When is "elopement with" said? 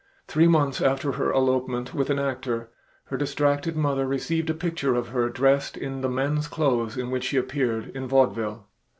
1.31-2.09